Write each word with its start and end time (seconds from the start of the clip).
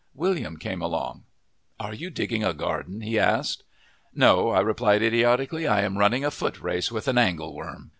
William 0.15 0.57
came 0.57 0.81
along. 0.81 1.25
"Are 1.79 1.93
you 1.93 2.09
digging 2.09 2.43
a 2.43 2.55
garden?" 2.55 3.01
he 3.01 3.19
asked. 3.19 3.63
"No," 4.15 4.49
I 4.49 4.59
replied 4.61 5.03
idiotically; 5.03 5.67
"I 5.67 5.81
am 5.81 5.99
running 5.99 6.25
a 6.25 6.31
footrace 6.31 6.91
with 6.91 7.07
an 7.07 7.19
angle 7.19 7.53
worm!" 7.53 7.89